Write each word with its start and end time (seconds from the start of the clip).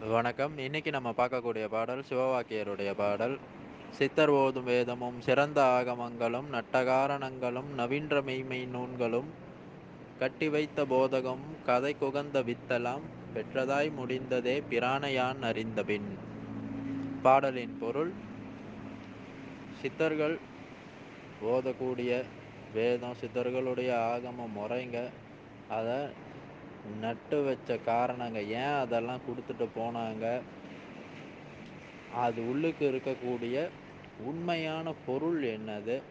வணக்கம். 0.00 0.58
இன்னைக்கு 0.58 0.90
நம்ம 0.90 1.10
பார்க்கக்கூடிய 1.10 1.68
பாடல் 1.68 2.04
சிவவாக்கியருடைய 2.08 2.94
பாடல். 2.96 3.38
"சித்தர் 3.90 4.28
ஓதும் 4.28 4.64
வேதமும் 4.64 5.20
சிறந்த 5.20 5.62
ஆகமங்களும் 5.62 6.44
நட்டகாரணங்களும் 6.52 7.64
நவீன்ற 7.76 8.22
மெய்மை 8.22 8.66
நூல்களும் 8.66 9.34
கட்டி 10.18 10.48
வைத்த 10.48 10.84
போதகம் 10.84 11.62
கதை 11.64 11.96
குகந்த 12.00 12.42
வித்தலாம் 12.42 13.00
பெற்றதாய் 13.34 13.90
முடிந்ததே 13.92 14.62
பிராணயான் 14.70 15.42
அறிந்தபின்." 15.42 16.18
பாடலின் 17.22 17.78
பொருள் 17.80 18.12
சித்தர்கள் 19.80 20.38
ஓதக்கூடிய 21.44 22.24
வேதம், 22.74 23.16
சித்தர்களுடைய 23.20 23.90
ஆகம 23.94 24.48
முறைங்க, 24.56 25.10
அதை 25.68 26.26
நட்டு 27.00 27.44
வச்ச 27.44 27.78
காரணங்க, 27.86 28.38
ஏன் 28.46 28.78
அதெல்லாம் 28.80 29.24
கொடுத்துட்டு 29.26 29.66
போனாங்க? 29.78 30.40
அது 32.14 32.50
உள்ளுக்கு 32.50 32.90
இருக்கக்கூடிய 32.90 33.68
உண்மையான 34.24 34.92
பொருள் 35.06 35.42
என்னது? 35.42 36.02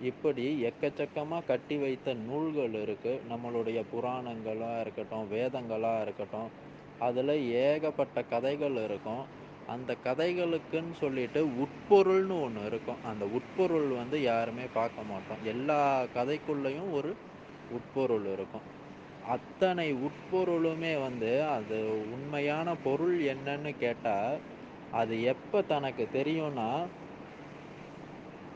இப்படி 0.00 0.44
எக்கச்சக்கமாக 0.64 1.44
கட்டி 1.46 1.76
வைத்த 1.76 2.14
நூல்கள் 2.14 2.70
இருக்குது 2.70 3.20
நம்மளுடைய 3.30 3.82
புராணங்களாக 3.92 4.80
இருக்கட்டும், 4.80 5.26
வேதங்களாக 5.32 6.02
இருக்கட்டும், 6.02 6.48
அதில் 6.98 7.34
ஏகப்பட்ட 7.50 8.22
கதைகள் 8.22 8.76
இருக்கும். 8.84 9.24
அந்த 9.66 9.96
கதைகளுக்குன்னு 10.04 10.92
சொல்லிட்டு 10.92 11.46
உட்பொருள்னு 11.46 12.42
ஒன்று 12.42 12.66
இருக்கும். 12.66 13.02
அந்த 13.04 13.24
உட்பொருள் 13.24 13.88
வந்து 13.88 14.22
யாருமே 14.22 14.62
பார்க்க 14.74 15.02
மாட்டோம். 15.02 15.44
எல்லா 15.44 16.02
கதைக்குள்ளயும் 16.02 16.92
ஒரு 16.92 17.16
உட்பொருள் 17.72 18.32
இருக்கும். 18.32 18.82
அத்தனை 19.28 19.92
உட்பொருளுமே 20.06 21.00
வந்து 21.00 21.44
அது 21.48 21.78
உண்மையான 22.12 22.74
பொருள் 22.76 23.18
என்னன்னு 23.24 23.78
கேட்டால் 23.78 24.36
அது 24.92 25.22
எப்போ 25.22 25.62
தனக்கு 25.62 26.08
தெரியும்னா, 26.12 26.68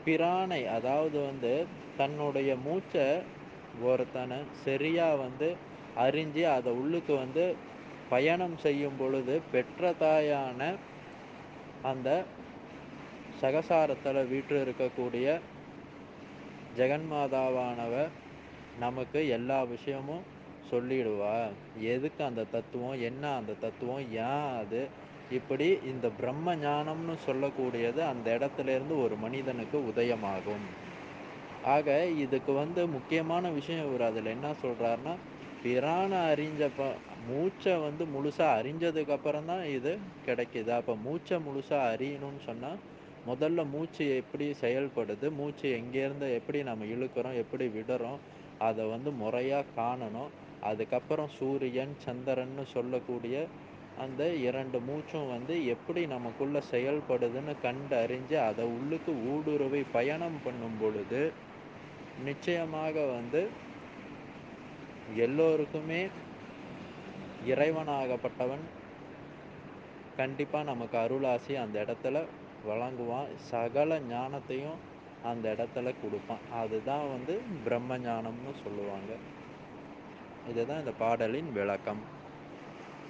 பிரானை 0.05 0.61
அதாவது 0.67 1.17
வந்து 1.21 1.53
தன்னுடைய 1.97 2.55
மூச்சை 2.55 3.07
ஒருத்தனை 3.81 4.37
சரியாக 4.65 5.15
வந்து 5.15 5.49
அறிஞ்சு 5.95 6.43
அதை 6.47 6.71
உள்ளுக்கு 6.73 7.13
வந்து 7.13 7.45
பயணம் 8.09 8.57
செய்யும் 8.57 8.97
பொழுது 8.97 9.41
பெற்ற 9.51 9.93
தாயான 9.99 10.61
அந்த 11.83 12.09
சகசாரத்துல 13.41 14.23
வீற்றிருக்கக்கூடிய 14.29 15.27
ஜெகன்மாதாவானவ 16.75 17.93
நமக்கு 18.79 19.27
எல்லா 19.27 19.63
விஷயமும் 19.63 20.25
சொல்லிடுவா. 20.71 21.47
எதுக்கு 21.79 22.23
அந்த 22.23 22.43
தத்துவம்? 22.43 23.01
என்ன 23.01 23.35
அந்த 23.35 23.53
தத்துவம்? 23.53 24.03
ஏன் 24.11 24.57
அது? 24.57 24.87
இப்படி 25.31 25.77
இந்த 25.85 26.09
பிரம்ம 26.09 26.55
ஞானம்னு 26.55 27.15
சொல்லக்கூடியது 27.27 27.99
அந்த 27.99 28.33
இடத்திலிருந்து 28.33 29.03
ஒரு 29.03 29.15
மனிதனுக்கு 29.15 29.77
உதயமாகும். 29.77 30.65
ஆக 31.63 32.05
இதுக்கு 32.05 32.53
வந்து 32.53 32.87
முக்கியமான 32.87 33.49
விஷயம் 33.49 33.87
இவர் 33.87 34.01
அதில் 34.01 34.25
என்ன 34.25 34.47
சொல்கிறாருன்னா 34.61 35.15
பிரானை 35.63 36.19
அறிஞ்சப்ப 36.33 36.83
மூச்சை 37.27 37.73
வந்து 37.77 38.03
முழுசாக 38.05 38.59
அறிஞ்சதுக்கு 38.59 39.09
அப்புறம் 39.09 39.45
தான் 39.45 39.63
இது 39.65 39.97
கிடைக்கிது 40.25 40.69
அப்போ 40.69 40.95
மூச்சை 40.95 41.37
முழுசாக 41.37 41.89
அறியணும்னு 41.95 42.41
சொன்னால் 42.45 42.79
முதல்ல 43.27 43.69
மூச்சு 43.69 44.15
எப்படி 44.15 44.55
செயல்படுது? 44.61 45.31
மூச்சு 45.31 45.81
எங்கேருந்து 45.81 46.33
எப்படி 46.33 46.63
நம்ம 46.63 46.85
இழுக்கிறோம்? 46.85 47.37
எப்படி 47.37 47.65
விடுறோம்? 47.67 48.19
அதை 48.59 48.85
வந்து 48.85 49.11
முறையாக 49.11 49.73
காணணும். 49.77 50.31
அதுக்கப்புறம் 50.61 51.31
சூரியன், 51.39 51.93
சந்திரன்னு 52.05 52.63
சொல்லக்கூடிய 52.75 53.35
அந்த 53.97 54.23
இரண்டு 54.47 54.77
மூச்சும் 54.79 55.29
வந்து 55.29 55.65
எப்படி 55.65 56.01
நமக்குள்ள 56.05 56.57
செயல்படுதுன்னு 56.71 57.53
கண்டறிஞ்சு, 57.63 58.35
அதை 58.49 58.65
உள்ளுக்கு 58.65 59.13
ஊடுருவி 59.33 59.81
பயணம் 59.91 60.39
பண்ணும் 60.43 60.77
பொழுது, 60.81 61.21
நிச்சயமாக 62.25 63.05
வந்து 63.05 63.41
எல்லோருக்குமே 65.15 66.01
இறைவனாகப்பட்டவன் 67.47 68.65
கண்டிப்பாக 70.17 70.63
நமக்கு 70.63 70.97
அருளாசி 70.97 71.53
அந்த 71.55 71.75
இடத்துல 71.85 72.17
வழங்குவான். 72.65 73.29
சகல 73.51 73.99
ஞானத்தையும் 73.99 74.79
அந்த 75.21 75.55
இடத்துல 75.57 75.93
கொடுப்பான் 76.01 76.39
அதுதான் 76.51 77.09
வந்து 77.09 77.41
பிரம்ம 77.63 77.97
ஞானம்னு 77.97 78.53
சொல்லுவாங்க. 78.63 79.15
இதுதான் 80.47 80.79
இந்த 80.79 80.91
பாடலின் 80.91 81.51
விளக்கம். 81.51 82.17